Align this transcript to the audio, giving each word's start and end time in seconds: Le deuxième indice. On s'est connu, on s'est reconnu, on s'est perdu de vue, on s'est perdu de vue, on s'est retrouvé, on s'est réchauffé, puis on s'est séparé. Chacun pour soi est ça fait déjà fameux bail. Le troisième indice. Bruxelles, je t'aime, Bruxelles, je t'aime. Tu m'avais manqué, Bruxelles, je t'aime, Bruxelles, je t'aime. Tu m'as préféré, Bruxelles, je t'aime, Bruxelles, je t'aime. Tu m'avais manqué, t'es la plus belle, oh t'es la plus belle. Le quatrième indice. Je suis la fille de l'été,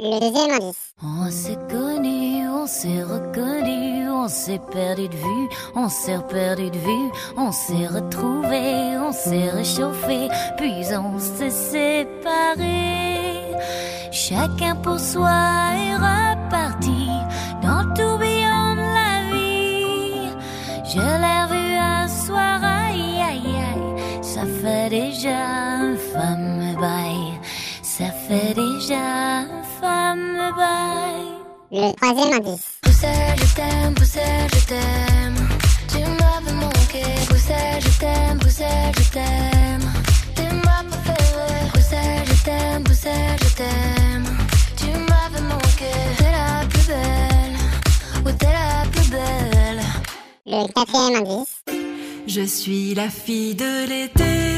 Le 0.00 0.20
deuxième 0.20 0.52
indice. 0.52 0.94
On 1.02 1.28
s'est 1.28 1.58
connu, 1.68 2.48
on 2.48 2.68
s'est 2.68 3.02
reconnu, 3.02 4.08
on 4.08 4.28
s'est 4.28 4.60
perdu 4.70 5.08
de 5.08 5.16
vue, 5.16 5.48
on 5.74 5.88
s'est 5.88 6.20
perdu 6.30 6.70
de 6.70 6.78
vue, 6.78 7.10
on 7.36 7.50
s'est 7.50 7.88
retrouvé, 7.88 8.96
on 8.96 9.10
s'est 9.10 9.50
réchauffé, 9.50 10.28
puis 10.56 10.84
on 10.94 11.18
s'est 11.18 11.50
séparé. 11.50 13.42
Chacun 14.12 14.76
pour 14.76 15.00
soi 15.00 15.30
est 15.74 15.96
ça 28.28 28.34
fait 28.34 28.54
déjà 28.54 29.44
fameux 29.80 30.52
bail. 30.56 31.24
Le 31.70 31.94
troisième 31.96 32.32
indice. 32.34 32.78
Bruxelles, 32.82 33.36
je 33.38 33.54
t'aime, 33.54 33.94
Bruxelles, 33.94 34.50
je 34.54 34.66
t'aime. 34.66 35.48
Tu 35.88 35.98
m'avais 35.98 36.52
manqué, 36.52 37.02
Bruxelles, 37.28 37.82
je 37.82 37.98
t'aime, 37.98 38.38
Bruxelles, 38.38 38.92
je 38.98 39.10
t'aime. 39.10 39.92
Tu 40.36 40.42
m'as 40.42 40.84
préféré, 40.90 41.68
Bruxelles, 41.72 42.26
je 42.26 42.44
t'aime, 42.44 42.82
Bruxelles, 42.82 43.38
je 43.42 43.54
t'aime. 43.56 44.24
Tu 44.76 44.86
m'avais 44.86 45.42
manqué, 45.42 45.90
t'es 46.18 46.30
la 46.30 46.66
plus 46.68 46.86
belle, 46.86 47.56
oh 48.26 48.30
t'es 48.38 48.46
la 48.46 48.84
plus 48.90 49.10
belle. 49.10 49.82
Le 50.46 50.72
quatrième 50.72 51.26
indice. 51.26 51.54
Je 52.26 52.42
suis 52.42 52.94
la 52.94 53.08
fille 53.08 53.54
de 53.54 53.88
l'été, 53.88 54.57